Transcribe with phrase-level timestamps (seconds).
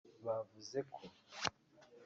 [0.25, 1.01] bavuze ko